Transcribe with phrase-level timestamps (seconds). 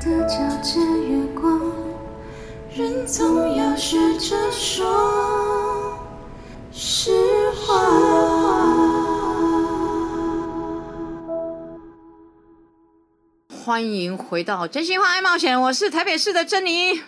[0.00, 1.60] 的皎洁月光，
[2.74, 6.08] 人总要学着说
[6.72, 7.12] 实
[7.50, 7.74] 话。
[13.62, 17.02] 欢迎回到真心话爱冒险，我是台北市的珍妮，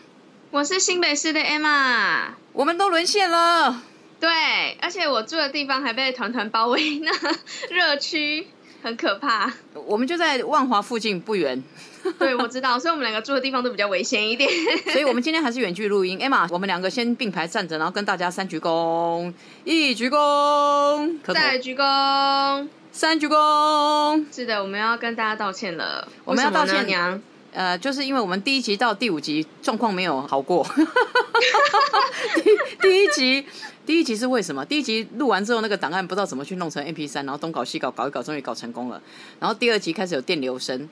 [0.51, 2.33] 我是新北市的 Emma。
[2.53, 3.85] 我们都沦陷了。
[4.21, 7.11] 对，而且我住的地方还被团团包围呢，
[7.73, 8.49] 热区
[8.83, 9.53] 很可怕。
[9.87, 11.63] 我们就在万华附近不远，
[12.19, 14.51] 对，我知道，所以我们两个住的地方都比较危险一点。
[14.93, 16.19] 所以我们今天还是远距录音。
[16.19, 19.33] Emma，我们两个先并排站着，然后跟大家三鞠躬，
[19.65, 22.69] 一鞠躬，再鞠躬。
[22.91, 24.25] 三鞠躬。
[24.31, 26.07] 是的，我们要跟大家道歉了。
[26.25, 27.21] 我们要道歉娘。
[27.55, 30.67] 呃，就是因为我们第一集到第五集状况没有好过。
[32.35, 33.47] 第第一集，
[33.85, 34.65] 第一集是为什么？
[34.65, 39.03] 第一集录完之后，那个档案不知道怎么去弄成 MP 三，然后东搞西搞，搞一搞，终于搞成功了。
[39.41, 40.89] 然后第二集开始有电流声，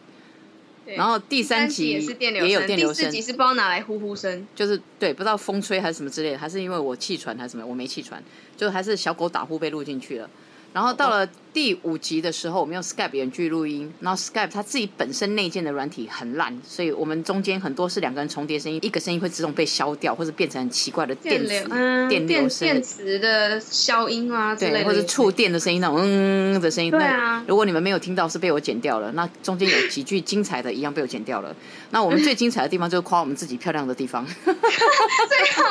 [0.87, 4.45] 然后第三集也是电流也有声，电流声第四集是不知道拿来呼呼声。
[4.57, 8.21] 就是对，不知道风吹还是什么之类的，还是因为我气喘还是什么，我没气喘，
[8.57, 10.29] 就还是小狗打呼被录进去了。
[10.73, 22.81] 然后到了第五集的时候，我们用 Skype 远距录音，然后 Skype 它自己本身内建的软体很烂，所以我们中间很多是两个人重叠声音，一个声音会自动被消掉，或者变成很奇怪的电流，磁、嗯，电电流声电。
[22.81, 26.91] 磁的消音啊之类对，的，或者触电的声音，那种嗯的声音。
[26.91, 29.11] 对啊如果你们没有听到，是被我剪掉了。
[29.13, 31.53] 那中间有几句精彩的，一样被我剪掉了。
[31.91, 34.25] 那我们最精彩的地方就是夸我们自己漂亮的地方。
[34.45, 34.55] 最好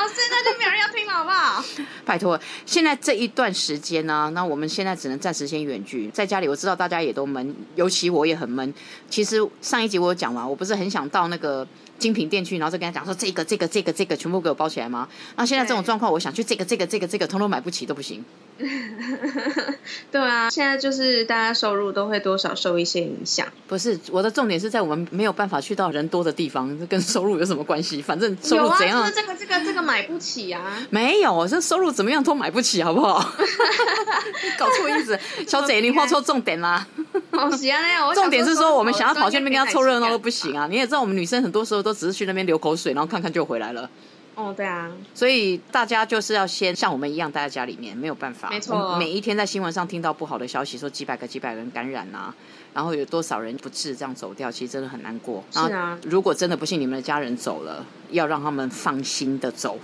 [0.09, 1.62] 现在就没有人要听了，好不好？
[2.06, 6.48] 拜托，现在这一段时间呢、那我们现在只能暂时先远距，在家里。
[6.48, 8.73] 我知道大家也都闷，尤其我也很闷。
[9.09, 11.67] 其实上一集我有讲完，我不是很想到那个
[12.00, 15.08] 精品店去，然后再跟他讲说这个、这个、这个、这个全部给我包起来吗？
[15.36, 18.23] 那现在这种对状况，我想去这个、这个、这个、这个，通通买不起都不行。
[20.11, 23.47] 对啊，现在就是大家收入都会多少受一些影响。
[23.67, 28.02] 不是，我的重点是在我们没有办法去到人多的地方，这跟收入有什么关系？
[28.02, 30.86] 反正收入怎样、就是这个这个这个买不起啊。
[30.89, 33.19] 没有，这收入怎么样都买不起，好不好？
[34.57, 36.85] 搞错意思，小姐，你画错重点啦。
[37.31, 40.31] 好 喜欢那我重点是说，我们想要跑去那边跟他凑热闹都不啊。
[40.31, 40.68] 行啊！
[40.68, 43.90] 你也知道，我们女生很多时候都只是去那边流口水，然后看看就回来了。
[44.36, 48.50] 哦，对啊，所以大家就是要先像我们一样待在家里面，没有办法。
[48.50, 52.34] 没错每一天在新闻上听到不好的消息，说几百个、几百人感染啊，
[52.74, 55.44] 然后有多少人不治这样走掉，其实真的很难过。
[55.52, 59.78] 是啊如果真的不幸你们的家人走了，要让他们放心的走，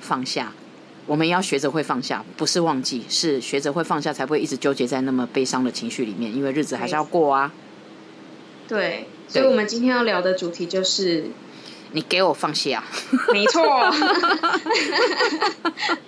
[0.00, 0.52] 放下。
[1.08, 6.32] 我们要学着会放下，不是忘记，是学着会放下，才不会一直纠结在那么悲伤的情绪里面。
[6.32, 7.50] 因为日子还是要过啊。
[8.68, 11.30] 对，所以我们今天要聊的主题就是，
[11.92, 12.84] 你给我放下。
[13.32, 13.64] 没错，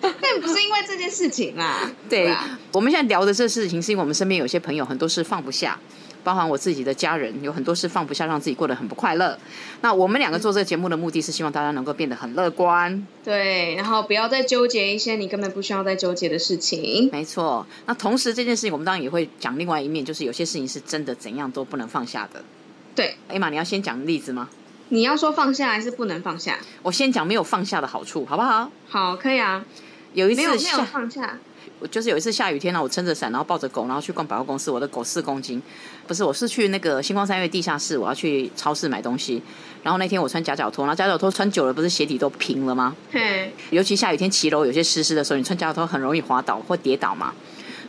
[0.01, 0.13] 但
[0.43, 1.91] 不是因为这件事情啊。
[2.11, 5.81] 对，啊我们现在聊的这事情，是因为我们身边有些朋友很多事放不下，
[6.23, 9.39] 包含我自己的家人，有很多事放不下，让自己过得很不快乐。
[9.81, 17.09] 那我们两个做这个节目的目的是希望大家能够变得很乐观，对，然后不要再纠结一些你根本不需要再纠结的事情。
[17.13, 17.67] 没错。
[17.87, 22.43] 那同时这件事情，我们当然也会讲另外一面，就是有些事情是真的怎样都不能放下的。
[22.95, 24.49] 对，艾玛，你要先讲例子吗？
[24.91, 26.59] 你要说放下还是不能放下？
[26.83, 28.71] 我先讲没有放下的好处，好不好？
[28.89, 29.65] 好，可以啊。
[30.13, 31.39] 有一没有没有放下，
[31.79, 34.69] 我就是有一次下雨天呢，我撑着伞，然后抱着狗，然后去逛百货公司。
[34.69, 35.63] 我的狗四公斤，
[36.11, 39.41] 不是，我是去那个星光三月地下室，我要去超市买东西。
[39.85, 42.97] 然后那天我穿夹脚拖，然后夹脚拖穿久了，不是鞋底都平了吗？
[43.13, 47.33] 对，尤其下雨天骑楼有些湿湿的时候，你穿夹脚拖很容易滑倒或跌倒嘛。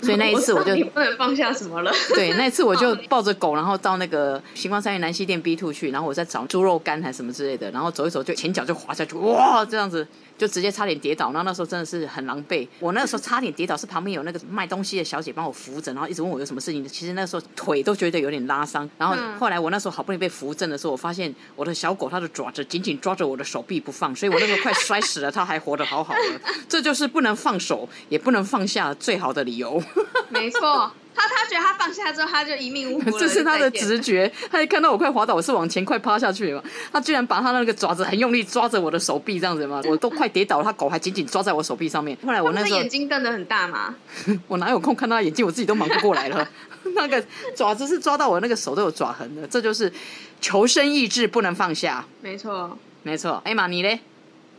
[0.03, 1.91] 所以那一次我就 你不能放下什么了。
[2.13, 10.07] 对，那一次我就 抱着狗，然后到那个星光三月南西店 B two 去，然后我在找猪肉干还是什么之类的，然后走一走就前脚就滑下去，哇，这样子
[10.41, 11.27] 就直接差点跌倒。
[11.27, 16.83] 然后那时候真的是很狼狈，我那个时候差点跌倒，是旁边有那个卖东西的小姐帮我扶着，然后一直问我有什么事情。
[16.87, 26.41] 其实那时候腿都觉得有点拉伤，然后嗯后来我那时候好不容易被扶正的时候，我发现我的小狗它的爪子紧紧抓着我的手臂不放，所以我那时候快摔死了， 它还活得好好的。
[26.67, 29.81] 这就是不能放手也不能放下最好的理由。
[30.29, 42.17] 没错，他他觉得他放下之后他就一命呜呼了， 这是他的直觉，他一看到我快滑倒，我是往前快趴下去嘛，他居然把他那个爪子很用力抓着我的手臂，这样子嘛，我都快跌倒了，他狗还紧紧抓在我手臂上面。
[42.25, 43.95] 后来我那时候眼睛瞪得很大嘛？
[44.47, 46.47] 我哪有空看他的眼睛，我自己都忙不过来了。
[46.95, 47.23] 那个
[47.55, 49.91] 爪子是抓到我那个手都有爪痕的，这就是
[50.39, 52.03] 求生意志不能放下。
[52.21, 53.99] 没错，没错，哎妈，你嘞？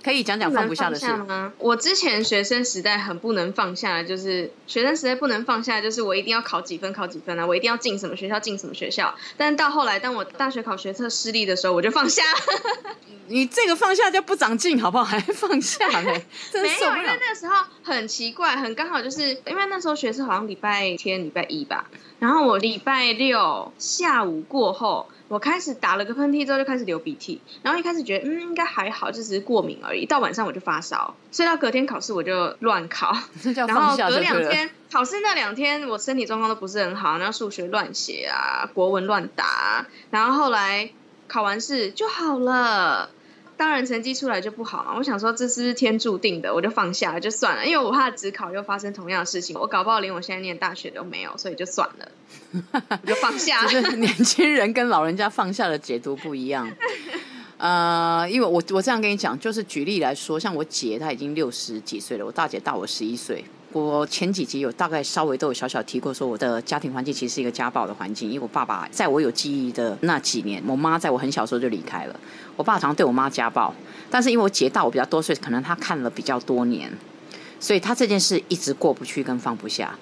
[0.03, 1.53] 可以讲讲放不下的事吗？
[1.59, 9.15] 我之前学生时代很不能放下的，就是学生时代不能放下，就是我一定要考几分考几分啊，我一定要进什么学校进什么学校。
[9.37, 12.23] 但到后来，当我大学考学测失利的时候，我就放下。
[13.29, 15.05] 你这个放下就不长进，好不好？
[15.05, 17.19] 还放下嘞， 真没有，因为。
[17.23, 21.87] 那时候很奇怪，很刚好就是因为那时候学测好像礼拜天、礼拜一吧，
[22.19, 30.05] 然后我礼拜六下午过后，我开始打了个喷嚏之后就开始流鼻涕，然后一开始觉得嗯应该还好，就只是过敏而已。
[30.05, 33.17] 到晚上我就发烧，所以到隔天考试我就乱考，
[33.67, 33.97] 然后。
[33.97, 40.91] 隔两天考试那两天我身体状况都不是很好，然后数学乱写啊，国文乱答啊，然后后来
[41.29, 43.09] 考完试就好了。
[43.63, 52.09] 当然成绩出来就不好嘛，我想说这是不是天注定的，我就放下了，就算了，因为我怕只考又发生同样的事情，我搞不好连我现在念大学都没有，所以就算了，
[52.91, 53.71] 我就放下了。
[53.71, 56.69] 就是年轻人跟老人家放下的解读不一样。
[57.59, 63.45] 呃，因为我我这样跟你讲，就是举例来说，像我姐她已经六十几岁了，我大姐大我十一岁。
[63.71, 72.21] 我前几集有大概稍微都有小小提过，说我的家庭环境其实是一个家暴的环境，因为我爸爸在我有记忆的那几年，我妈在我很小时候就离开了，
[72.57, 73.75] 我爸常对我妈家暴，
[74.11, 76.91] 但是因为我姐大我比较多岁，可能他看了比较多年，
[77.59, 79.99] 所以他这件事一直过不去跟放不下，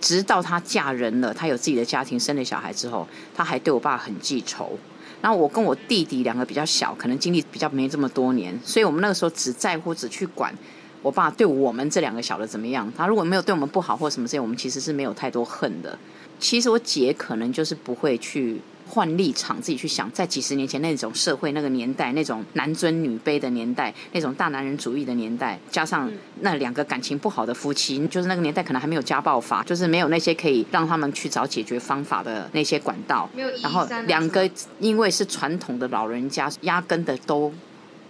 [0.00, 4.78] 直到她嫁人了，她有自己的家庭，生了小孩之后，她还对我爸很记仇。
[5.20, 10.52] 然后我跟我弟弟两个比较小，可能经历比较没这么多年，所以我们那个时候只在乎只去管
[11.00, 12.92] 我爸对我们这两个小的怎么样。
[12.96, 15.96] 他如果没有对我们不好或什么这些，我们其实是没有太多恨的。
[16.40, 33.28] 其实我姐可能就是不会去换立场，自己去想，在几十年前那种社会那个年代，那种男尊女卑的年代，那种大男人主义的年代，加上那两个感情不好的夫妻，就是那个年代可能还没有家暴法，就是没有那些可以让他们去找解决方法的那些管道。
[33.62, 34.48] 然后两个
[34.78, 37.52] 因为是传统的老人家，压根的都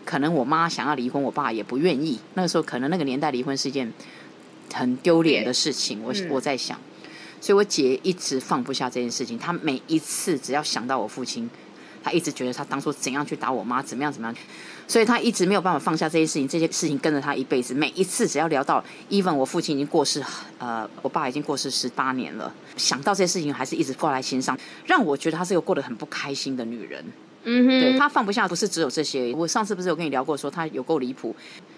[0.04, 2.18] 可能我妈想要离婚，我爸也不愿意。
[2.34, 3.92] 那个时候可能那个年代离婚是一件
[4.74, 6.78] 很丢脸的事情，我嗯我在想，
[7.42, 9.36] 所以我姐一直放不下这件事情。
[9.36, 11.50] 她每一次只要想到我父亲，
[12.00, 14.36] 她一直觉得她当初怎样去打我妈，怎么样怎么样，
[14.86, 16.46] 所以她一直没有办法放下这些事情。
[16.46, 20.22] 这些事情跟着她一辈子，每一次只要聊到，even 我父亲已经过世，
[20.58, 24.56] 呃，我爸已经过世十八年了，想到这些事情还是一直挂在心上，
[24.86, 27.04] 让我觉得她是个过得很不开心的女人。
[27.44, 29.32] 嗯哼，对他放不下，不是只有这些。
[29.34, 31.34] 我上次不是有跟你聊过，说他有够离谱，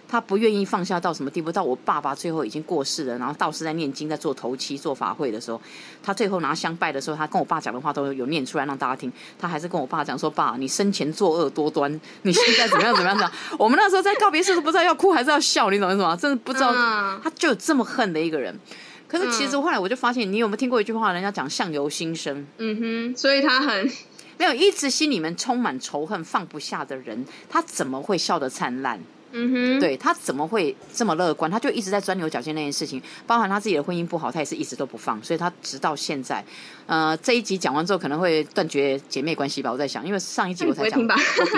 [0.07, 1.51] 他不愿意放下到什么地步？
[1.51, 5.61] 到我爸爸最后已经过世了，然后道士在念经，在做头七、做法会的时候，
[6.03, 9.11] 他最后拿香拜的时候，他跟我爸讲的话都有念出来让大家听。
[9.39, 11.91] 他还是跟我爸讲说：“爸，你生前作恶多端，
[12.23, 16.17] 你现在怎么样怎么样？” 我们那时候在告别式都不知道要哭还是要笑，你懂意思吗？
[16.17, 18.55] 真的不知道，嗯他就有这么恨的一个人。
[19.07, 21.13] 可是其实后来我就发现，你有没有听过一句话？
[21.13, 22.45] 人家讲相由心生。
[22.59, 23.89] 嗯哼，所以他很
[24.39, 29.01] 没有一直心里面充满仇恨、放不下的人，他怎么会笑得灿烂？
[29.37, 31.51] 嗯哼，对他怎么会这么乐观？
[31.51, 36.45] 他就一直在钻牛角尖那件事情，包含他自己的婚姻不好，他也是一直都不放，所以他直到现在，
[36.87, 39.73] 呃，这一集讲完之后可能会断绝姐妹关系吧。
[39.73, 41.05] 我在想，因为上一集我才讲，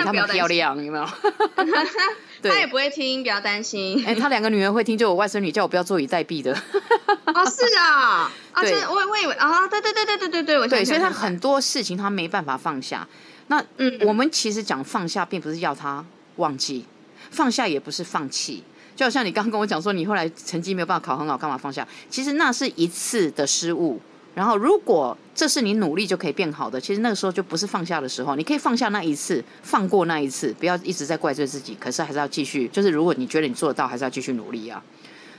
[0.03, 1.07] 他 漂亮，有没有？
[2.41, 4.03] 对他也不会听，不要担心。
[4.05, 6.51] 哎、他两个女儿会听，就我外甥女叫我不要坐以待毙的。
[6.53, 13.07] 哦，是啊， 啊，对真的我我以为啊，对对对对对对对，我所以他很多事情他没办法放下。
[13.47, 16.03] 那嗯我们其实讲放下，并不是要他
[16.35, 16.85] 忘记，
[17.31, 18.63] 放下也不是放弃。
[18.95, 21.87] 就好像你刚刚跟我讲说，你后来成绩没有办法考很好，干嘛放下？
[22.09, 23.99] 其实那是一次的失误。
[24.33, 28.35] 然后，如果这是你努力就可以变好的，其实那个时候就不是放下的时候。
[28.35, 31.75] 你可以放下那一次，放过那一次，不要一直在怪罪自己。
[31.79, 34.83] 可是还是要继续，就是如果你觉得你做得到，还是要继续努力啊。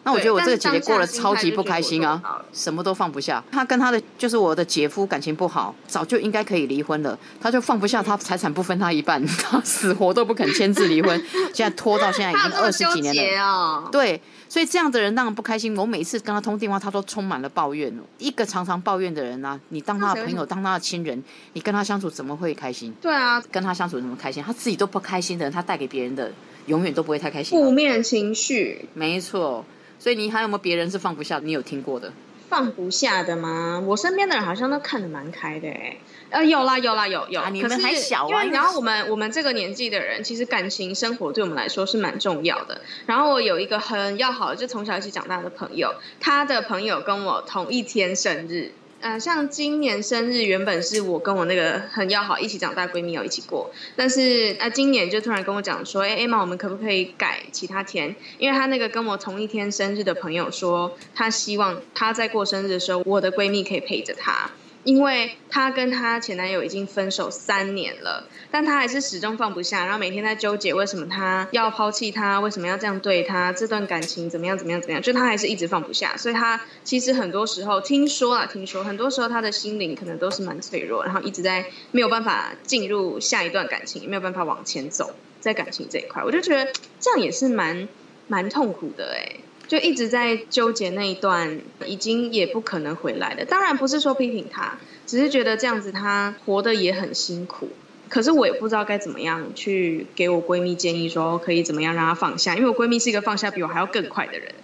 [0.04, 3.42] 那我觉得我这个姐姐过得超级不开心啊，什么都放不下。
[3.50, 13.88] 她跟她的就是我的姐夫感情不好，早就应该可以离婚了，她就放不下，她财产不分她一半， 她死活都不肯签字离婚，现在拖到现在已经 二十几年了。
[13.92, 15.76] 对，所以这样的人当然不开心。
[15.76, 17.92] 我每次跟他通电话，他都充满了抱怨。
[18.18, 22.94] 一个常常抱怨的人呢、啊你当他的朋友，当他的亲人，你跟他相处怎么会开心？
[23.00, 24.42] 对啊，跟他相处怎么开心？
[24.42, 26.30] 他自己都不开心的人，他带给别人的
[26.66, 27.58] 永远都不会太开心。
[27.58, 29.64] 负面情绪没错，
[30.08, 31.38] 所以你还有没有别人是放不下？
[31.40, 32.10] 你有听过的？
[32.48, 33.78] 放不下的吗？
[33.86, 35.98] 我身边的人好像都看得蛮开的哎。
[36.30, 42.80] 呃，有啦有啦有有，啊你们可是还小啊因为然后我们我们这个年纪的人，其实感情生活对我们来说是蛮重要的。
[43.04, 48.72] 然后我有一个很要好的，就从小一起长大的朋友，他的朋友跟我同一天生日。
[49.00, 58.16] 呃，像今年生日原本是我跟我那个很要好一起长大闺蜜有一起过，但是呃今年就突然跟我讲说，哎、艾玛，我们可不可以改其他天？
[58.38, 64.50] 因为她那个跟我同一天生日的朋友说，她希望她在过生日的时候，我的闺蜜可以陪着她。
[64.84, 87.88] 因为她跟她前男友已经分手三年了，但她还是始终放不下，然后每天在纠结为什么他要抛弃她，为什么要这样对她，这段感情怎么样怎么样怎么样，就她还是一直放不下，所以她其实很多时候听说啊，听说很多时候她的心灵可能都是蛮脆弱，然后一直在没有办法进入下一段感情，也没有办法往前走，在感情这一块，我就觉得这样也是蛮
[88.26, 89.36] 蛮痛苦的哎、
[89.68, 93.44] 就一直在纠结那一段，已经也不可能回来了。
[93.44, 97.68] 当然不是说批评他，只是觉得这样子他活得也很辛苦。
[98.08, 104.54] 可是我也不知道该怎么样去给我闺蜜建议，说可以怎么样让她放下，因为我闺蜜是一个放下比我还要更快的人。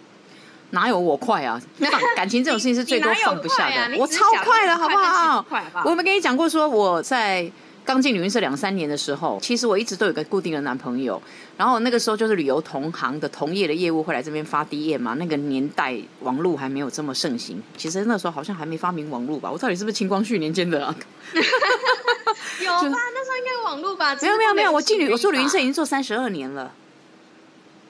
[0.71, 1.61] 哪有我快啊？
[1.79, 5.45] 放 感情这种事情是最多放不下的，我超快的好不好？
[5.85, 7.49] 我有没有跟你讲过，说我在
[7.85, 11.21] 刚进旅行社两三年的时候，其实我一直都有个固定的男朋友，
[11.59, 19.53] 然后那个时候就是旅游同行的同业的业务会来这边发 DM 嘛，那个年代网络还没有这么盛行，其实那时候好像还没发明网络吧？
[19.53, 20.97] 我到底是不是清光绪年间的啊？
[21.35, 22.99] 有吧？
[23.15, 24.15] 那时候应该有网络吧？
[24.23, 26.73] 没有没有没有，我进旅我做旅行社已经经做三十二年了。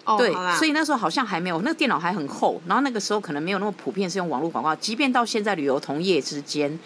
[0.05, 6.79] 哦，对，所以那时候好像还没有，那个电脑还很厚，然后那个时候可能没有那么普遍是用网络广告，即便到现在旅游同业之间，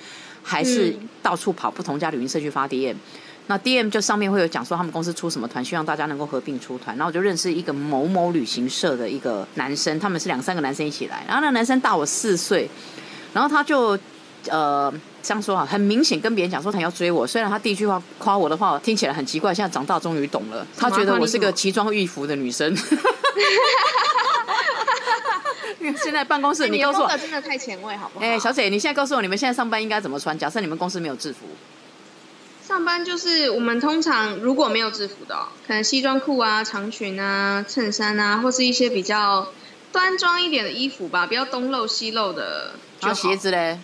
[0.49, 2.97] 还是嗯到处跑不同家旅行社去发 DM。
[3.49, 6.95] 那 DM 就上面会有讲说他们公司出什么团，希望大家能够合并出团。
[6.97, 12.69] 然后我就认识一个某某旅行社的一个男生，他们是两三个男生一起来，然后那个男生大我四岁，
[13.33, 13.99] 然后他就
[14.51, 17.27] 呃这样说啊，很明显跟别人讲说他要追我。
[17.27, 22.77] 虽然他第一句话夸我的话听起来很奇怪，现在长大终于懂了，他觉得我是个奇装异服的女生。
[26.03, 28.25] 现在办公室，哎你告诉我，真的太前卫，好不好？
[28.25, 30.39] 哎、小姐，你现在告诉我，你们现在上班应该怎么穿？
[30.39, 31.47] 假设你们公司没有制服，
[32.67, 39.49] 上班就是我们通常如果没有制服的哦、可能西装裤啊、长裙啊、衬衫啊，或是一些比较
[39.93, 42.73] 端庄一点的衣服吧，不要东露西露的。
[43.01, 43.79] 然后鞋子嘞？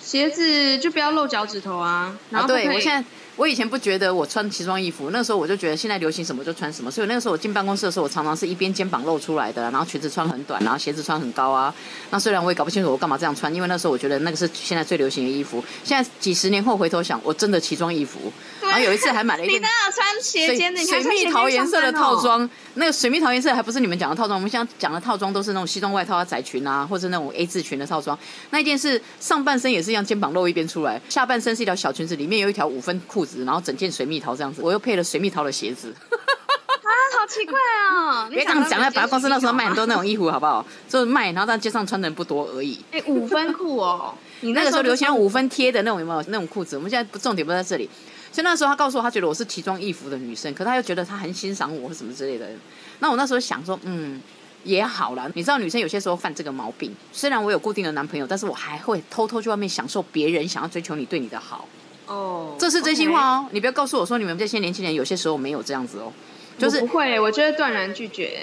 [0.00, 2.16] 鞋子就不要露脚趾头啊。
[2.30, 3.06] 然啊，后对我现在。
[3.36, 11.72] 我以前不觉得我穿奇装异服，那时候我就觉得现在流行什么就穿什么，所以那个时候我进办公室的时候，我常常是一边肩膀露出来的，然后裙子穿很短，然后鞋子穿很高啊。
[12.10, 15.62] 那虽然我也搞不清楚我干嘛这样穿，因为那时候我觉得那个是现在最流行的衣服。
[15.84, 18.32] 现在几十年后回头想，我真的奇装异服。
[18.68, 20.84] 然后有一次还买了一件你那有穿斜水肩的？
[20.84, 21.96] 水蜜桃颜色的。
[21.96, 28.18] 套装，那个水蜜桃颜色还不是你们讲的套装，我们现在讲的套装都是那种西装外套啊、窄裙啊，或者那种 A 字裙的套装。
[28.50, 35.94] 那一件是上半身也是一样，肩膀露一边出来，下半身是一条小裙子，里面有一条五分裤子，然后整件水蜜桃这样子，我又配了水蜜桃的鞋子。
[36.12, 37.58] 啊，好奇怪
[37.94, 38.28] 哦！
[38.30, 40.64] 别这样讲，在百货公司那时候卖很多那种衣服，好不好？
[40.88, 42.78] 就是卖，然后在街上穿的人不多而已。
[42.92, 46.76] 哎、五分裤哦，你那个时候流行五分贴的那种，有没有那种裤子？
[46.76, 47.88] 我们现在不重点不在这里。
[48.36, 52.46] 所以那时候他告诉我，他觉得我是奇装异服的女生，可他又觉得他很欣赏我或什么之类的。
[52.98, 54.20] 那我那时候想说，嗯，
[54.62, 55.26] 也好啦。
[55.32, 61.66] 你知道女生有些时候犯这个毛病，虽然我有固定的男朋友，但是我还会偷偷去外面享受别人想要追求你对你的好，
[62.08, 63.46] 哦，这是真心话哦。
[63.52, 66.12] 你不要告诉我说你们这些年轻人有些时候没有这样子哦，
[66.58, 68.38] 就是我不会，我觉得断然拒绝。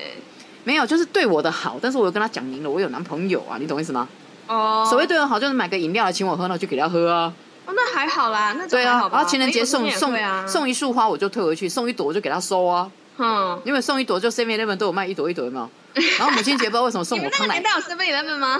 [0.64, 4.10] 没有，就是对我的好，但是我有跟他讲明了，我有男朋友啊，你懂意思吗？
[4.48, 7.32] 哦，所谓对我好，就是买个饮料来请我喝，那就给他喝啊。
[7.66, 10.14] 哦，那还好啦，那种对啊好，吧然后情人节哎送送
[10.48, 12.90] 送一束花我就退回去，送一朵我就给他收啊。
[13.18, 15.70] 嗯，因为送一朵就 Seven Eleven 都有卖一朵一朵，有没有？
[16.18, 18.60] 然后母亲节不知道为什么送我康乃们那个年代有 Seven Eleven 吗？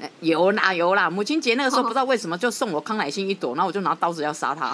[0.00, 4.72] 哎 有啦有啦，母亲节那个时候哦不知道为什么就送我康乃馨一朵，然后我就拿刀子要杀他。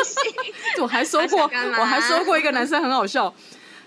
[0.80, 1.42] 我还收过，
[1.78, 3.32] 我还收过一个男生很好笑，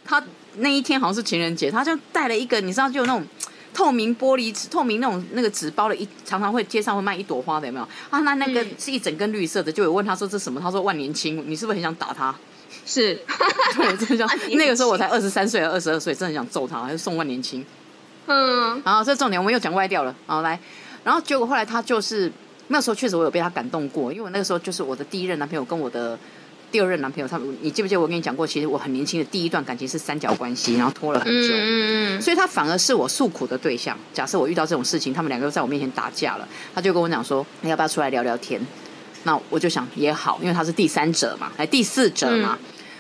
[0.06, 0.24] 他
[0.58, 3.26] 那一天好像是情人节，他就带了一个你知道就有那种。
[3.80, 7.88] 透明玻璃纸，透明那种那个纸包了一，常常会街上会卖一朵花的，有没有？
[8.10, 10.60] 啊，那那个嗯是一整根绿色的，就有问他说这什么？
[10.60, 12.36] 他说万年青，你是不是很想打他？
[12.86, 13.16] 是，
[13.78, 17.66] 对，真的想 那个时候我才二十三岁，二十二岁，真的很想揍他，还是送万年青。
[18.28, 20.60] 嗯，然后这重点我们又讲歪掉了，好来，
[21.06, 22.30] 然后结果后来他就是
[22.68, 26.20] 那时候确实我有被他感动过，因为我那个时候就是我的第一任男朋友跟我的
[26.72, 32.22] 第二任男朋友，他你记不记得我跟你讲过，其实我很年轻的第一段感情是三角关系，然后拖了很久。
[32.22, 33.98] 所以他反而是我诉苦的对象。
[34.14, 38.62] 假设我遇到这种事情，他们两个又在我面前打架了，他就跟我讲说：“你要不要出来聊聊天？”
[39.24, 42.58] 那我就想也好，因为他是第三者嘛，哎，第四者嘛。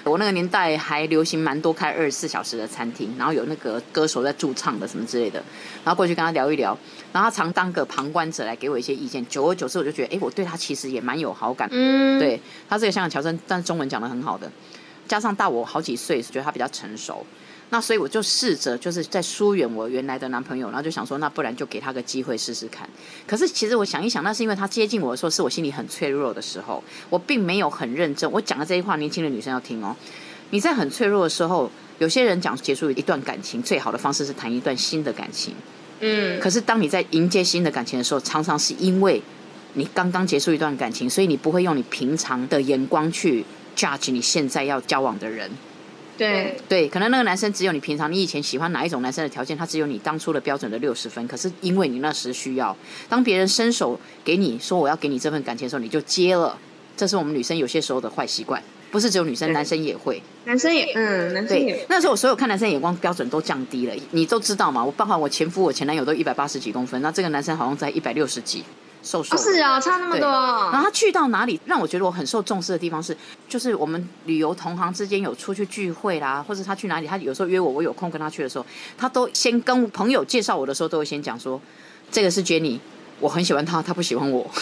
[0.09, 5.43] 我那个年代还流行蛮多开二十四小时的餐厅，然后有那个歌手在驻唱的什么之类的，
[5.83, 6.77] 然后过去跟他聊一聊，
[7.13, 9.25] 然后他常当个旁观者来给我一些意见。
[9.27, 11.69] 久而久之，我就觉得，哎，我对他其实也蛮有好感。
[11.71, 14.51] 嗯，对他这个香港乔生，但是中文讲的很好的，
[15.07, 17.25] 加上大我好几岁，觉得他比较成熟。
[17.71, 22.89] 那所以我就试着就是在疏远我原来的男朋友，然后就想说，那不然就给他个机会试试看。
[23.27, 28.29] 可是其实我想一想，那是因为他接近我的时候，是我心里很脆弱的时候，我并没有很认真。
[28.31, 29.95] 我讲的这些话，年轻的女生要听哦。
[30.49, 35.53] 你在很脆弱的时候，有些人讲结束一段感情，最好的方式是谈一段新的感情。
[35.99, 39.21] 嗯，可是当你在迎接新的感情的时候，常常是因为
[39.73, 43.45] 你刚刚结束一段感情，所以你不会用你平常的眼光去
[43.75, 45.51] judge 你现在要交往的人。
[46.19, 51.25] 对，对，可能那个男生只有你平常你以前喜欢哪一种男生的条件，他只有你当初的标准的六十分。
[51.27, 52.75] 可是因为你那时需要，
[53.07, 56.57] 当别人伸手给你说我要给你这份感情的时候，你就接了。
[56.97, 58.61] 这是我们女生有些时候的坏习惯。
[58.91, 60.19] 不是只有女生，男生也会。
[60.45, 64.83] 男生也嗯，男生也，那时候我所有看男生眼光标准都降低了，你都知道嘛？
[64.83, 68.63] 我包括我前夫、我前男友都一百八十几公分，那这个男生好像在一百六十几，
[69.01, 69.39] 瘦瘦哦。
[69.39, 70.27] 是啊，差那么多。
[70.27, 73.15] 然后他去到哪里，让我觉得我很受重视的地方是，
[73.47, 78.65] 就是我们旅游同行之间有出去聚会啦，或者他去哪里，他有时候约我，我有空跟他去的时候，
[78.97, 81.59] 他都先跟朋友介绍我的时候，都会先讲说，
[82.11, 82.79] 这个是 Jenny，
[83.19, 84.49] 我很喜欢他，他不喜欢我。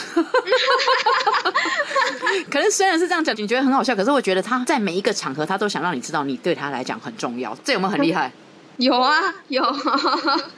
[2.51, 8.31] 可能虽然是这样讲，你觉得很好笑，可是我觉得他在每一个场合，他都想让你知道你对他来讲很重要，这有没有很厉害？
[8.77, 9.63] 有啊有，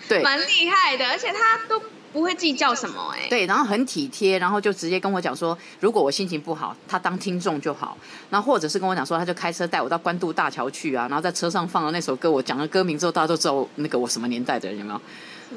[0.10, 1.82] 对蛮厉害的，而且他都
[2.12, 7.98] 不会计较什么哎、对，然后很体贴，然后就直接跟我讲说，如果我心情不好，他当听众就好。
[8.30, 15.02] 然后或者是跟我讲说，他就开车带我到关渡大桥去啊，然后在车上放了那首歌，我讲了歌名之后，大家都知道那个我什么年代的人有没有？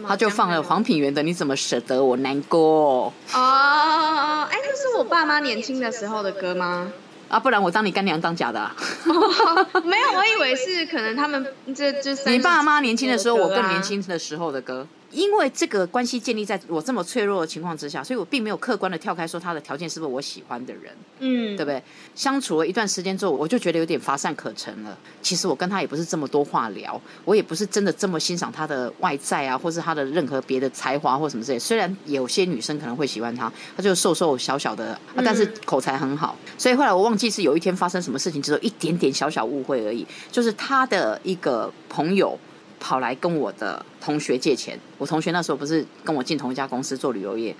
[0.09, 6.91] 他就放了黄品源的《你怎么舍得我难过》哦，哎，那是我爸妈年轻的时候的歌吗？
[7.29, 8.75] 啊，不然我当你干娘当假的、啊。
[9.85, 14.87] 没有，我以为是可能他们这就是你爸妈年轻的时候，我更年轻的时候的歌。
[15.13, 20.93] 因为这个关系建立在我这么脆弱的情况之下，所以我并没有客观的跳开说他的条件是不是我喜欢的人。
[21.21, 21.81] 嗯，对不对？
[22.15, 24.99] 相处了一段时间之后，我就觉得有点乏善可陈了。
[25.21, 31.59] 其实我跟他也不是这么多话聊，我也不是真的这么欣赏他的外在啊，或是他的任何别的才华或什么之类。
[31.59, 36.35] 虽然有些女生可能会喜欢他，他就瘦瘦小小的，啊、但是口才很好。
[36.57, 42.39] 所以后来我忘记是有一天发生什么事情，只有一点点小小误会而已，就是他的一个朋友。
[42.83, 47.55] 跑来跟我的同学借钱，我同学那时候不是跟我进同一家公司做旅游业，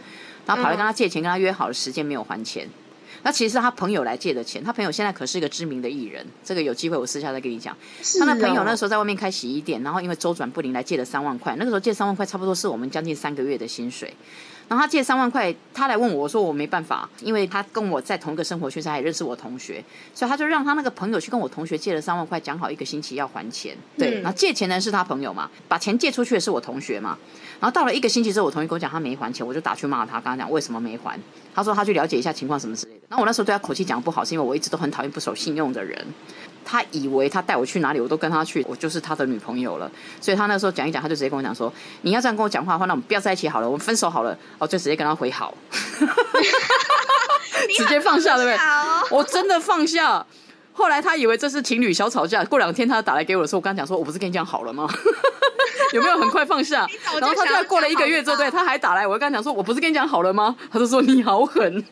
[0.45, 2.69] 然后跑来跟他借钱，跟他约好了时间没有还钱，
[3.23, 7.77] 那其实是他朋友来借的钱，他朋友现在可是一个知名的艺人，这个有机会我私下再跟你讲。
[8.03, 14.13] 是他那朋友那哦时候在外面开洗衣店，然后因为周转不灵来借了三万块，那个时候借三万块差不多是我们将近三个月的薪水。
[14.69, 23.77] 然后他借三万块，他来问我，我说我没办法，因为他跟我在同一个生活圈，他也认识我同学，所以他就让他那个朋友去跟我同学借了三万块，讲好一个星期要还钱。
[23.99, 27.19] 对，嗯然后借钱的人是他朋友嘛，把钱借出去的是我同学嘛。
[27.61, 31.19] 然后到了一个星期之后，我同学跟我讲他没还钱，我就打去骂他，跟他讲为什么没还。
[31.55, 33.01] 他说他去了解一下情况什么之类的。
[33.09, 36.07] 然后我那时候对他口气讲不好，是因为我一直都很讨厌不守信用的人。
[36.65, 39.91] 他以为他带我去哪里，我都跟他去，我就是他的女朋友了。
[40.21, 45.55] 所以他那时候讲一讲，他就直接跟我讲说：“你要这样跟我讲话的话，那我们不要在一起好了，我们分手好了。”哦，就直接跟他回好，
[47.77, 48.59] 直接放下，对不对？
[49.11, 50.25] 我真的放下。
[50.75, 54.89] 后来他以为这是情侣小吵架，过两天他打来给我的时候，我跟他讲说：“我不是跟你讲好了吗？
[55.93, 61.85] 有没有很快放下早？”就然后他就在过了一个月之后，对他还打来，我就跟他讲说：“我不是跟你讲好了吗？”他就说：“你好狠。”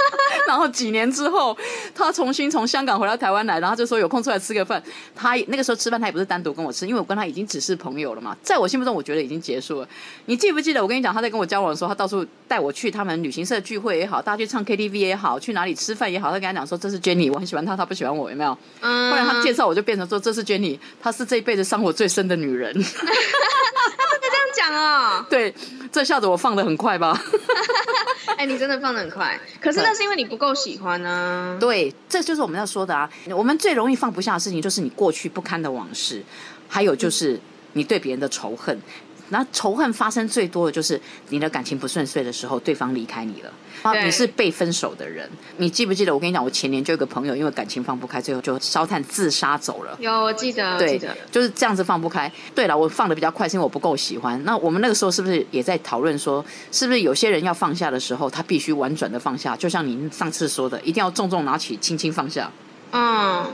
[0.46, 1.56] 然后几年之后，
[1.94, 4.82] 他重新从香港回到台湾来，然后他就说有空出来吃个饭。
[5.14, 8.36] 他那个时候吃饭，他也不是单独跟我吃，因为我跟他已经只是朋友了嘛。
[8.42, 9.88] 在我心目中，我觉得已经结束了。
[10.26, 18.56] 你记不记得我跟你讲，他在跟我交往的时候，他到处带我去他们旅行社聚会也好，大家去唱 KTV 也好，去哪里吃饭也好，他跟他讲说这是 Jenny，我很喜欢她，她不喜欢我，有没有？
[18.80, 22.72] 嗯后来 他介绍我就变成说这是 Jenny，她是这一辈子伤我最深的女人。
[24.30, 25.52] 这样讲哦，对，
[25.90, 27.20] 这下子我放的很快吧？
[28.38, 33.10] 哎，你真的放的很快， 可是那是因为你不够喜欢呢、对，这就是我们要说的啊。
[33.30, 36.22] 我们最容易放不下的事情，就是你过去不堪的往事，
[36.68, 37.38] 还有就是
[37.72, 38.80] 你对别人的仇恨。
[39.30, 45.28] 那仇恨发生最多的就是你的感情不顺遂的时候，对方离开你了，啊，对你是被分手的人。
[45.58, 49.96] 你记不记得我跟你讲，我前年就有个朋友，因为感情放不开，最后就烧炭自杀走了。
[50.00, 52.30] 有，我记得，对记得，就是这样子放不开。
[52.54, 54.42] 对了，我放的比较快，是因为我不够喜欢。
[54.44, 59.54] 那我们那个时候是不是也在讨论说，是不是有些人要放下的时候，他必须婉转的放下？
[59.56, 62.50] 就像您上次说的，一定要重重拿起，轻轻放下。
[62.92, 63.44] 嗯，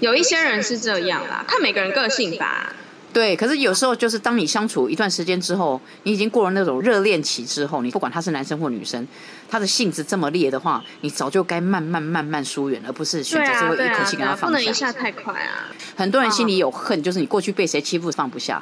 [0.00, 2.72] 有一些人是这样啦，看每个人个性吧。
[3.14, 9.06] 对，可是有时候就是当你相处一段时间之后，你已经过了那种热恋期之后，你不管他是男生或女生，
[9.48, 14.58] 他的性子这么烈的话，你早就该慢慢慢慢疏远，而不是选择最后一口气跟他放下。
[14.58, 15.70] 能一下太快啊。
[15.96, 18.60] 很多人心里有恨，就是你过去被谁欺负放不下。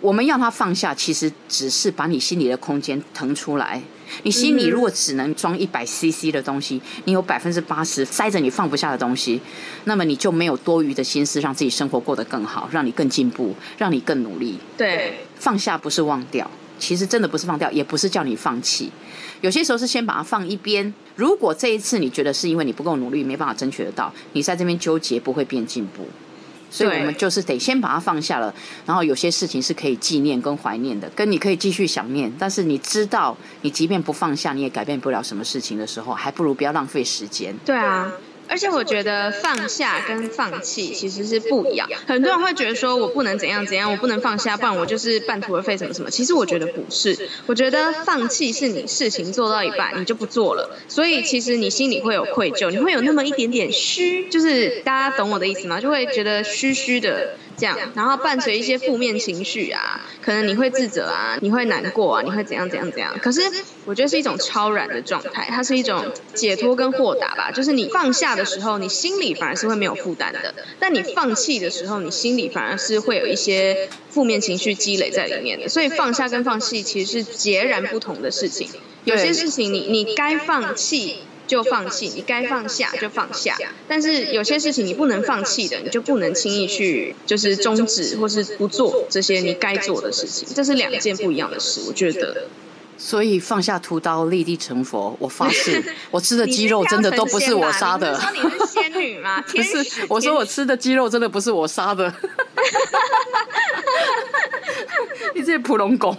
[0.00, 3.82] 我们要他放下，其实只是把你心里的空间腾出来。
[4.22, 9.40] 你心里如果只能装一百 CC 的东西，你有百分之八十塞着你放不下的东西，
[9.84, 14.58] 那么你就没有多余的心思让自己生活过得更好，让你更进步，让你更努力。
[14.76, 18.90] 对，放下不是忘掉，其实真的不是放掉，也不是叫你放弃。
[19.40, 20.92] 有些时候是先把它放一边。
[21.16, 26.06] 如果这一次你觉得是因为你不够努力，没办法争取得到，你在这边纠结不会变进步。
[26.70, 28.54] 所以我们就是得先把它放下了，
[28.86, 32.32] 然后有些事情是可以纪念跟怀念的，跟你可以继续想念。
[32.38, 37.54] 但是你知道，你即便不放下，你也改变不了什么事情的时候，还不如不要浪费时间。
[37.64, 38.10] 对啊。
[38.50, 41.88] 而且我觉得放下跟放弃其实是不一样。
[42.06, 46.10] 很多人会觉得说我不能怎样怎样，我不能放下，不然我就是半途而废什么什么。
[46.10, 55.80] 其实我觉得不是，我觉得放弃是你事情做到一半你就不做了，所以其实你心里会有愧疚，你会有那么一点点虚，就是大家懂我的意思吗？
[55.80, 57.36] 就会觉得虚虚的。
[57.60, 63.14] 这样，然后伴随一些负面情绪啊，可能你会自责啊，你会难过啊，你会怎样怎样怎样。
[63.20, 63.42] 可是
[63.84, 67.50] 我觉得是一种超然的状态，它是一种解脱跟豁达吧。
[67.50, 70.40] 就是你放下的时候，你心里反而是会没有负担的；
[70.78, 75.68] 但你放弃的时候，你心里反而是会有一些负面情绪积累在里面的。
[75.68, 78.70] 所以放下跟放弃其实是截然不同的事情。
[79.04, 81.18] 有些事情你你该放弃。
[81.50, 83.58] 就放弃，你该放下就放下。
[83.88, 90.46] 但是有些事情你不能放弃的，你就不能轻易去就是终止或是不做这些你该做的事情。
[90.54, 92.44] 这是两件不一样的事，我觉得。
[92.96, 95.16] 所以放下屠刀，立地成佛。
[95.18, 95.82] 我发誓，
[96.12, 98.12] 我吃的 鸡肉真的都不是我杀的。
[98.12, 99.42] 你说你是仙女吗？
[99.50, 102.14] 不是，我说我吃的鸡肉真的不是我杀的。
[105.34, 106.16] 你这普龙宫。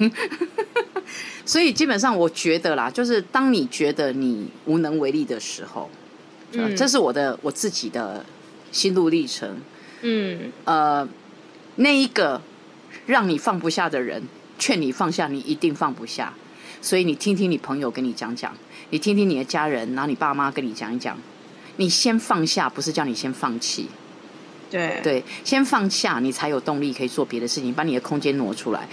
[1.51, 5.89] 所以基本上，我觉得啦，就是当你觉得你无能为力的时候，
[6.53, 8.25] 嗯，这是我的我自己的
[8.71, 9.57] 心路历程，
[9.99, 11.05] 嗯，呃，
[11.75, 12.41] 那一个
[13.05, 14.23] 让你放不下的人，
[14.57, 16.33] 劝你放下，你一定放不下。
[16.81, 18.55] 所以你听听你朋友跟你讲讲，
[18.91, 21.17] 你听听你的家人，然后你爸妈跟你讲一讲，
[21.75, 23.87] 你先放下，不是叫你先放弃，
[24.69, 25.01] 对。
[25.03, 28.87] 对，先放下，你才有动力可以做别的事情，把你的空间挪出来。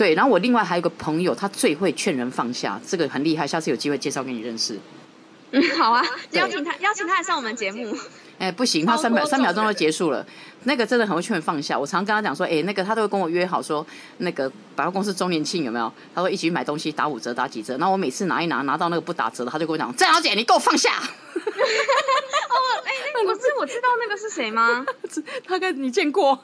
[0.00, 4.78] 对，然后我另外还有个朋友，他最会劝人放下，这个很厉害，下次有机会介绍给你认识。
[5.52, 7.96] 嗯， 好啊，邀请他，邀请他来上我们节目。
[8.38, 10.24] 哎，不行，他三秒三秒钟就结束了。
[10.64, 13.86] 那个真的很会劝人放下，我常跟他讲说，哎，那个他都会跟我约好说，
[14.18, 15.92] 那个百货公司周年庆有没有？
[16.14, 17.76] 他说一起去买东西，打五折，打几折。
[17.76, 20.90] 然后我每次拿一拿，拿到那个不打折的，他就跟我讲，郑小姐，你给我放下。
[20.96, 24.84] 哦，哎，那个是我知道那个是谁吗？
[25.46, 26.42] 他跟你见过？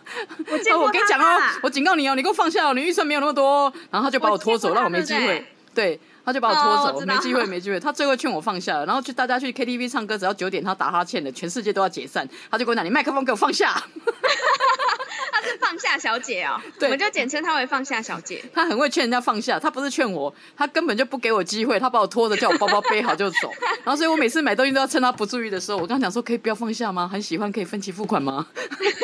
[0.51, 0.87] 我见过。
[0.87, 3.73] 我跟你讲哦，我警告你哦，你给我放下哦，你预算没有那么多。
[3.91, 5.47] 然后他就把我拖走，让我没机会。
[5.75, 5.99] 对。
[6.27, 7.79] 他就把我拖走，没机会，没机会。
[7.79, 12.29] 他最后劝我放下了，然后去大家去 KTV 唱歌，只要九点他打哈欠的，全世界都要解散。
[12.51, 13.81] 他就跟我讲：“你麦克风给我放下。”
[15.47, 18.43] 他 是放下小姐哦，我们就简称她为放下小姐。
[18.53, 23.53] 她很会劝人家放下，她不是劝我，她根本就不给我机会，她把我拖着，叫我包包背好就走。
[23.85, 27.09] 然后所以我每次买东西都要趁她不注意的时候，我跟他讲说：“可以不要放下吗？
[27.11, 28.47] 很喜欢可以分期付款吗？”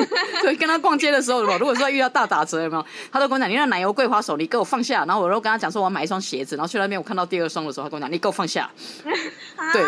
[0.43, 2.85] 对，跟她逛街的时候，如果说遇到大打折，有没有？
[3.13, 8.69] 她都跟我讲：“你那奶油桂花手，你给我放下。”然后我又跟她讲说：“我要买一双鞋子。”然后去那边我看到第二双的时候，她跟我讲：“你给我放下。
[9.73, 9.83] ”对，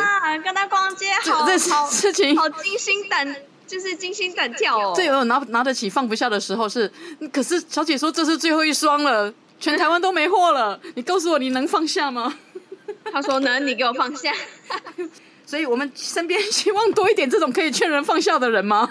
[0.45, 3.35] 跟她逛街好好事情，好惊心胆，
[3.67, 4.93] 就是惊心胆跳哦。
[4.97, 6.91] 这有拿拿得起放不下的时候是，
[7.33, 10.79] 可是小姐说这是最后一双了，全台湾都没货了。
[10.95, 12.39] 你告诉我你能放下吗？
[13.13, 14.33] 他说能，你给我放下。
[15.47, 18.89] 所以我们身边希望多一点这种可以劝人放下的人吗？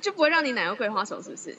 [0.00, 1.56] 就不会让你奶油桂花手，是不是？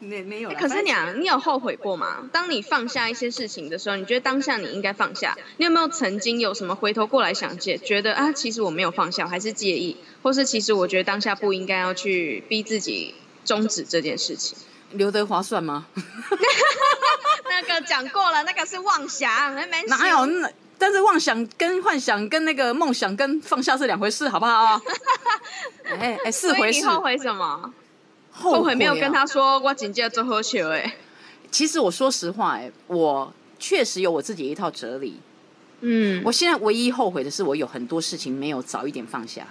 [0.00, 0.50] 没没有。
[0.50, 2.28] 可是你啊，你有后悔过吗？
[2.32, 5.36] 当你放下一些事情的时候，你觉得当下你应该放下？
[5.56, 14.56] 你有没有曾经有什么回头过来想，觉觉得啊，其实我没有放下，还是介意，或是其实我觉得当下不应该要去逼自己终止这件事情？
[14.92, 15.86] 刘德华算吗？
[17.50, 19.54] 那个讲过了，那个是妄想，
[19.88, 20.50] 哪有那？
[20.80, 24.80] 但是妄想跟幻想跟那个梦想跟放下是两回事，好不好？
[25.98, 26.80] 哎哎，四回事。
[26.82, 27.74] 你后悔什么？
[28.38, 30.96] 后悔没有跟他说我紧接着做喝酒哎。
[31.50, 35.18] 其实我说实话哎，我确实有我自己一套哲理。
[35.80, 39.46] 嗯，我现在唯一后悔的是我有很多事情没有早一点放下。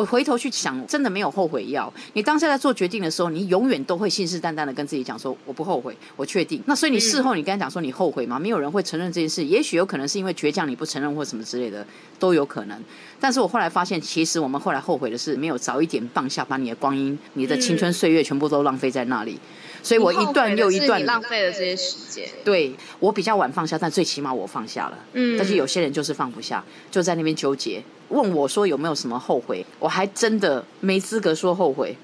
[0.00, 1.92] 我回头去想，真的没有后悔药。
[2.14, 8.38] 你当下在做决定的时候，你永远都会信誓旦旦的跟自己讲说：“我不后悔，我确定。”那所以你事后你跟他讲说你后悔吗？
[8.38, 9.44] 没有人会承认这件事。
[9.44, 11.86] 也许有可能是因为倔强你不承认或什么之类的
[12.18, 12.82] 都有可能。
[13.20, 19.38] 但是我后来发现，其实我们后来后悔的是没有早一点放下，把你的光阴、你的青春岁月全部都浪费在那里。
[19.82, 22.28] 所以我一段又一段浪费了这些时间。
[22.44, 24.98] 对我比较晚放下，但最起码我放下了。
[25.12, 25.36] 嗯。
[25.38, 27.82] 但是有些人就是放不下，就在那边纠结。
[28.08, 29.64] 问我说有没有什么后悔？
[29.78, 31.96] 我还真的没资格说后悔。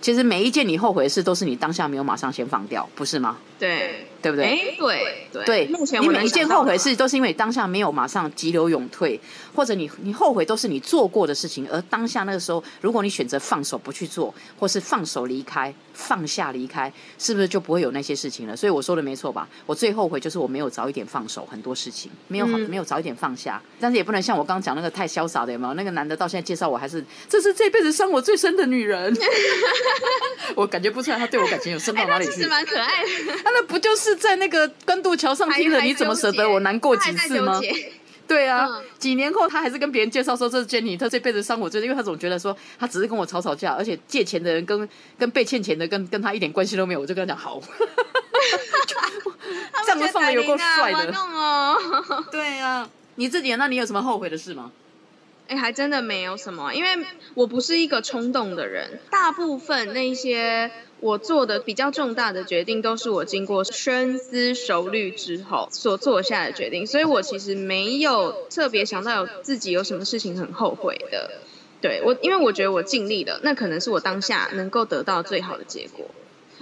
[0.00, 3.38] 其实每一件你后悔的事，都是你当下没有马上先放掉，不是吗？
[3.58, 4.44] 对，对不对？
[4.46, 5.44] 哎，对对。
[5.44, 9.20] 对，目前你每一件后悔事，都是因为当下没有马上急流勇退，
[9.54, 15.74] 或者你你后悔都是你做过的事情，而当下那个时候，如果你选择放手不去做，或是放手离开。
[15.96, 18.56] 放下离开，是不是就不会有那些事情了？
[18.56, 19.48] 所以我说的没错吧？
[19.64, 23.62] 我最后悔就是我没有早一点放手，很多事情没有好，没有早一点放下。
[23.78, 25.74] 但是也不能像我刚刚讲那个太潇洒的，有没有？
[25.74, 29.16] 那个男的到现在介绍我还是，这是这辈子伤我最深的女人。
[30.56, 32.32] 我感觉不出来他对我感情有深到哪里去。
[32.32, 33.32] 其实蛮可爱的。
[33.44, 37.60] 他 那不就是在那个关渡桥上听了，你怎么舍得我难过几次吗？
[38.26, 47.60] 对啊，嗯几年后他还是跟别人介绍说这是 Jenny，他这辈子伤我最深，因为他总觉得说他只是跟我吵吵架，而且借钱的人跟跟被欠钱的跟跟他一点关系都没有，我就跟他讲好。
[49.84, 51.14] 这样子放的有够帅的。
[52.32, 54.72] 对啊，你自己那你有什么后悔的事吗？
[55.46, 60.70] 哎，还真的没有什么，因为我不是一个冲动的人，大部分那些
[61.04, 71.30] 我做的比较重大的决定，都是我经过深思熟虑之后所做下的决定，所以我其实没有特别想到有自己有什么事情很后悔的。
[71.82, 76.06] 对我，因为我觉得我尽力了，那可能是我当下能够得到最好的结果。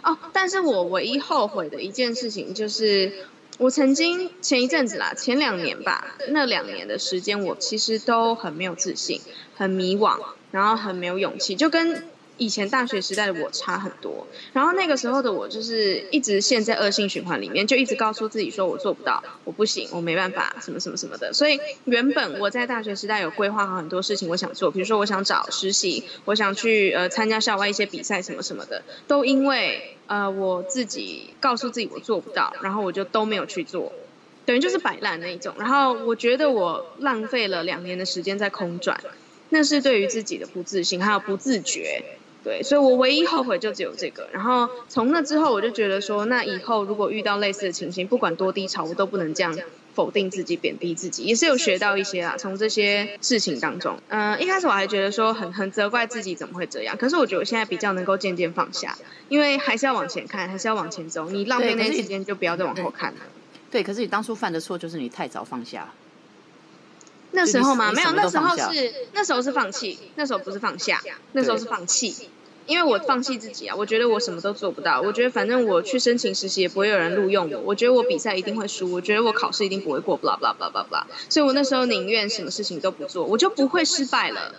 [0.03, 3.13] 哦，但是我唯一后悔的一件事情就是，
[3.59, 9.21] 我曾经前一阵子啦，前两年吧，那两年的时间，我其实都很没有自信，
[9.55, 10.19] 很迷惘，
[10.51, 12.09] 然后很没有勇气，就跟
[12.43, 14.27] 以前大学时代的我差很多。
[14.53, 21.33] 然后那个时候的我就是一直陷在恶性循环里面，就一直告诉自己说我做不到，我不行，我没办法，什么什么什么的。
[21.33, 33.93] 所以原本我在大学时代有规划好很多事情我想做，比如说我想找实习，我想去呃参加校外一些比赛什么什么的，都因为呃我自己告诉自己我做不到，然后我就都没有去做。
[34.45, 39.01] 等于就是摆烂那一种，然后我觉得我浪费了两年的时间在空转，
[39.51, 42.03] 那是对于自己的不自信还有不自觉，
[42.45, 44.29] 对，所以我唯一后悔就只有这个。
[44.33, 49.57] 然后从那之后，我就觉得说，那以后如果遇到类似的情形，不管多低潮，我都不能这样
[49.95, 52.37] 否定自己、贬低自己，也是有学到一些啊。
[52.37, 58.97] 从这些事情当中，嗯、一开始我还觉得说很很责怪自己怎么会这样，可是我觉得我现在比较能够渐渐放下，
[59.29, 61.31] 因为还是要往前看，还是要往前走。
[61.31, 63.21] 你浪费那时间，就不要再往后看了。
[63.71, 65.93] 对，可是你当初犯的错就是你太早放下。
[67.33, 67.93] 那时候吗？
[67.93, 71.01] 没有，那时候是那时候是放弃，那时候不是放下，
[71.33, 72.29] 那时候是放弃。
[72.65, 84.55] 因为我放弃自己啊，我觉得我什么都做不到，我觉得反正我去申请实习也不会有人录用我，我觉得我比赛一定会输，我觉得我考试一定不会过，blah blah blah blah blah，所以我那时候宁愿什么事情都不做，我就不会失败了。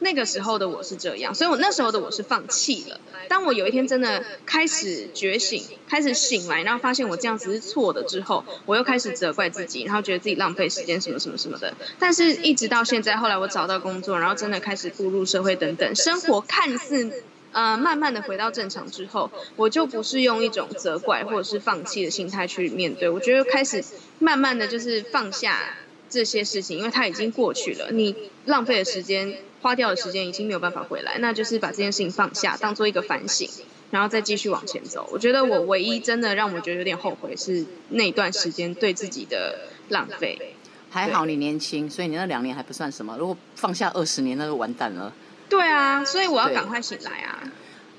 [0.00, 3.00] 那个时候的我是这样，所以我那时候的我是放弃了。
[3.28, 11.72] 当我有一天真的开始觉醒，开始醒来，然后发现我这样子是错的之后，我又开始责怪自己，然后觉得自己浪费时间什么什么什么的。
[11.98, 23.82] 但是一直到现在，后来我找到工作，然后真的开始步入社会等等，生活看似呃慢慢的回到正常之后，我就不是用一种责怪或者是放弃的心态去面对，我觉得开始
[24.18, 25.76] 慢慢的就是放下
[26.10, 29.38] 这些事情，因为它已经过去了，你浪费的时间。
[29.64, 33.48] 花掉的时间已经没有办法回来，那就是把这件事情放下，当做一个反省，
[33.90, 35.08] 然后再继续往前走。
[35.10, 40.54] 我觉得我唯一真的让我觉得有点后悔是那段时间对自己的浪费。
[40.90, 43.16] 还好你年轻，所以你那两年还不算什么。
[43.18, 45.10] 如果放下二十年，那就完蛋了。
[45.48, 47.42] 对啊，所以我要赶快醒来啊！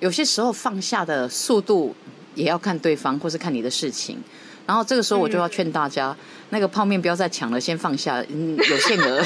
[0.01, 1.95] 有些时候放下的速度
[2.35, 4.19] 也要看对方，或是看你的事情。
[4.67, 6.15] 然后这个时候我就要劝大家，
[6.51, 9.23] 那个泡面不要再抢了，先放下，嗯，有限额。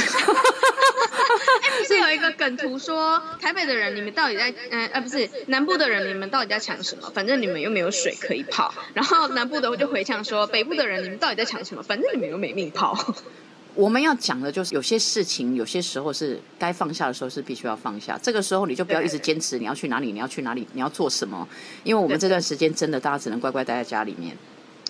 [1.84, 7.10] 是有一个梗图说，台北的人你们到底在，嗯呃不是南部的人你们到底在抢什么？
[7.14, 8.74] 反正你们又没有水可以泡。
[8.94, 11.84] 然后南部的就回呛说，北部的人你们到底在抢什么？
[11.84, 12.98] 反正你们又没命泡。
[13.76, 18.20] 我们要讲的就是有些事情，有些时候是该放下的时候是必须要放下。
[18.22, 21.48] 这个时候你就不要一直坚持你要去哪里，你要去哪里，你要做什么。
[21.84, 24.36] 因为我们这段时间真的大家只能乖乖待在家里面。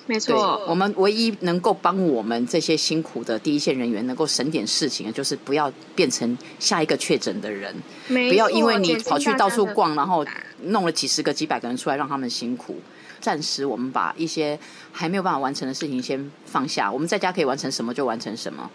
[0.10, 7.72] 没错，我们唯一能够帮我们这些辛苦的第一线人员能够省点事情的，就是不要变成下一个确诊的人，
[8.08, 10.26] 没不要因为你跑去到处逛，然后
[10.63, 12.82] 弄了几十个、几百个人出来，让他们辛苦。
[13.22, 14.58] 暂时我们把一些
[14.91, 18.67] 还没有办法完成的事情先放下，我们在家可以完成什么就完成什么。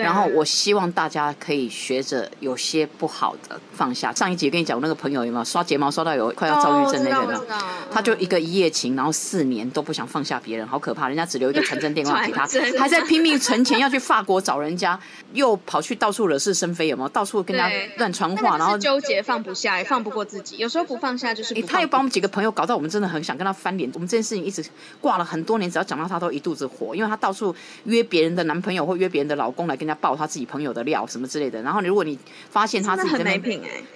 [0.00, 4.12] 对然后我希望大家可以学着有些不好的放下。
[4.12, 7.38] 上一集跟你讲，我那个朋友有没有刷睫毛刷到有快要躁郁症那个人了？
[7.38, 11.08] 哦我知道我知道他就一个一夜情，然后四年都不想放下别人，好可怕！
[11.08, 12.46] 人家只留一个传真电话给他，
[12.78, 14.98] 还在拼命存钱要去法国找人家，
[15.32, 17.08] 又跑去到处惹是生非，有没有？
[17.08, 20.56] 到处跟人家乱传话，然后纠结放不下，也放不过自己。
[20.58, 23.90] 有时候不放下就是他又把我们几个朋友搞到我们真的很想跟他翻脸。
[23.94, 24.64] 我们这件事情一直
[25.00, 31.60] 挂了很多年，只要讲到他都一肚子火，因为他到处约别人的男朋友或约别人的老公来跟人家爆他自己朋友的料什么之类的。
[31.62, 33.38] 然后如果你发现他自己在那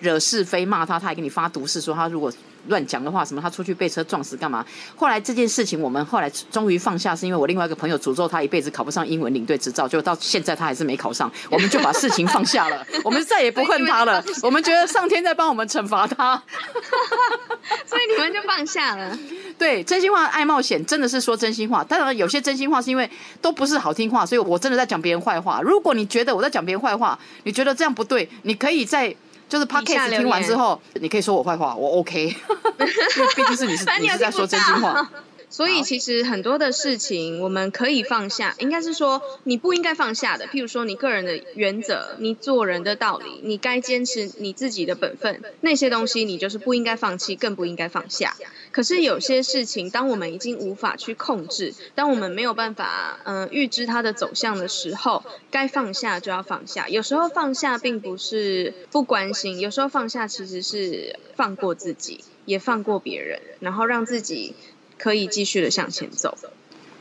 [0.00, 2.32] 惹是非骂他，他还给你发毒誓说他如果
[2.68, 4.64] 乱讲的话，什么他出去被车撞死干嘛？
[4.96, 16.42] 后来这件事情我们后来终于放下，是因为我另外一个朋友诅咒他一辈子考不上英文领队执照，就到现在他还是没考上，我们就把事情放下了， 我们再也不恨他了，我们觉得上天在帮我们惩罚他。
[17.86, 19.16] 所以你们就放下了。
[19.58, 23.08] 对，真心话爱冒险真的是说真心话，当然有些真心话是因为
[23.40, 25.60] 都不是好听话，所以我真的在讲别人坏话。
[25.62, 29.14] 如果你觉得我在讲别人坏话，你觉得这样不对，你可以在
[29.48, 35.10] 就是 podcast 留听完之后，你可以说我坏话，我 OK， 因为毕竟是你是你是在说真心话。
[35.50, 48.34] 所以其实很多的事情我们可以放下，应该是说你不应该放下的，譬如说你个人的原则、你做人的道理、你该坚持你自己的本分，那些东西你就是不应该放弃，更不应该放下。
[48.74, 56.88] 可是有些事情，当我们已经无法去控制，当我们没有办法嗯、呃预知它的走向的时候，该放下就要放下。
[56.88, 64.56] 有时候放下并不是不关心，有时候放下其实是放过自己，也放过别人，然后让自己
[64.98, 66.36] 可以继续的向前走。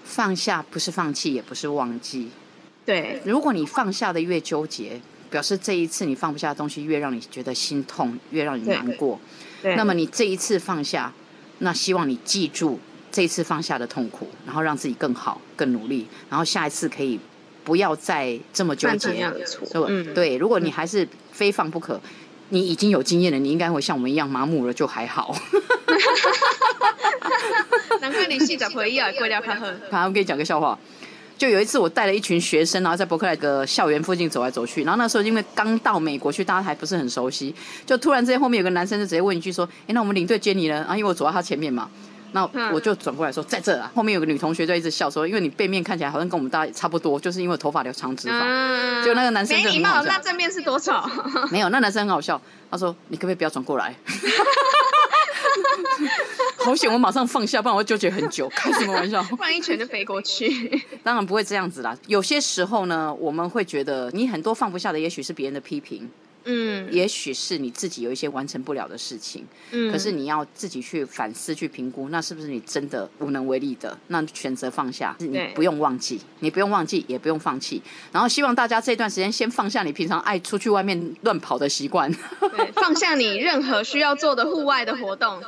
[0.03, 2.29] 放下不是放弃，也不是忘记。
[2.85, 9.19] 对，如果你放下的越纠结，表示这一次你放不下的东西越让你觉得心痛，越让你难过。
[9.63, 11.11] 对，那么你这一次放下，
[11.63, 12.77] 那希望你记住
[13.09, 17.17] 这一次放下的痛苦，然后让自己更好、更努力，然后下一次可以
[17.63, 19.25] 不要再这么纠结。
[19.87, 22.01] 嗯，对，如果你还是非放不可，
[22.49, 25.33] 你已经有经验了，你应该会像我们一样麻木了，就还好。
[28.01, 29.79] 难怪你细仔回忆啊，过掉看看。
[29.89, 30.77] 好，我给你讲个笑话。
[31.37, 34.83] 就有一次，我带了一群学生，然后在伯克莱的校园附近走来走去。
[34.83, 37.53] 然后那时候因为刚到美国去，大家还不是很熟悉，
[37.85, 41.89] 就突然之间后面有个男生就直接问一句说：“哎，那我们领队接你呢？”啊，因为我走到他前面嘛，
[42.31, 48.39] 那嗯我就转过来说：“在这啊。”后面有个女同学就一直笑说：“因为你背面看起来好像跟我们大家差不多，就是因为头发留长直发。
[48.43, 50.93] 嗯就那个男生没礼貌，就很好笑那正面是多丑？
[51.51, 52.41] 没有，那男生很好笑，
[52.71, 53.93] 他说：“你可不可以不要转过来？”
[56.63, 58.47] 好险，我马上放下，不然我会纠结很久。
[58.55, 59.21] 开什么玩笑？
[59.23, 60.81] 不然一拳就飞过去。
[61.03, 61.97] 当然不会这样子啦。
[62.07, 66.09] 有些时候呢，我们会觉得你很多放不下的，也许是别人的批评，
[66.45, 69.45] 嗯也许是你自己有一些完成不了的事情。
[69.71, 73.97] 嗯可是你要自己去反思、去评估，那是不是你真的无能为力的？
[74.07, 77.81] 那选择放下，你不用忘记，你不用忘记，也不用放弃。
[78.11, 85.41] 然后希望大家这段时间先放下你平常爱出去外面乱跑的习惯，对，放下你任何需要做的户外的活动。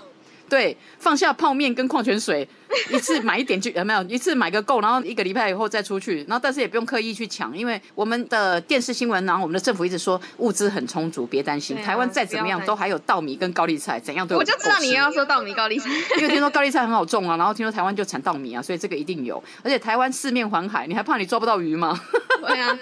[0.47, 2.47] 对，放下泡面跟矿泉水，
[2.91, 4.03] 一次买一点就有没有？
[4.03, 15.89] 一次买个够，然后一个礼拜以后再出去，然后但是也不用刻意去抢，因为我们的电视新闻，然后我们的政府一直说物资很充足，别担心，啊台湾再怎么样都还有稻米跟高丽菜，怎样都有我就知道你要说稻米高丽菜。
[16.17, 19.43] 因为听说高丽菜很好种啊，然后听说台湾就产稻米啊，所以这个一定有。
[19.63, 21.99] 而且台湾四面环海，你还怕你抓不到鱼吗？
[22.47, 22.77] 对啊，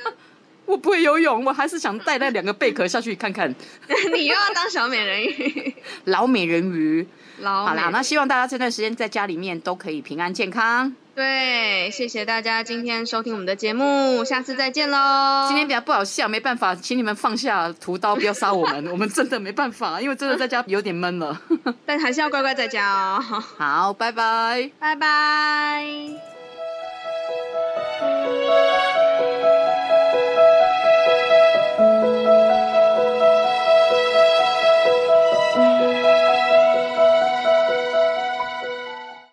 [0.66, 3.54] 我不会游泳，我还是想带那两个贝壳下去看看
[4.14, 5.76] 你又要当小美人鱼。
[6.06, 7.08] 老美人鱼。
[7.40, 10.96] 老好啦，那希望大家这段时间在家里面都可以平安健康。
[11.16, 15.46] 对，谢谢大家今天收听我们的节目，下次再见喽。
[15.48, 21.40] 今天比较不好笑，没办法，请你们放下屠刀，不要杀我们， 我们真的没办法，因为真的在家有点闷了。
[21.86, 23.20] 但还是要乖乖在家哦。
[23.58, 24.72] 好，拜拜。
[24.80, 25.84] 拜拜。
[31.78, 32.13] Música